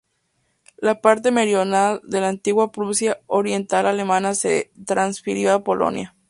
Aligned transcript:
La 0.77 0.99
parte 0.99 1.29
meridional 1.29 2.01
de 2.03 2.21
la 2.21 2.29
antigua 2.29 2.71
Prusia 2.71 3.19
oriental 3.27 3.85
alemana 3.85 4.33
se 4.33 4.71
transfirió 4.87 5.53
a 5.53 5.63
Polonia. 5.63 6.15